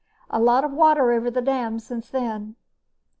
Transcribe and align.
A 0.31 0.39
lot 0.39 0.63
of 0.63 0.71
water 0.73 1.11
over 1.11 1.29
the 1.29 1.43
dam 1.43 1.77
since 1.77 2.09
then. 2.09 2.55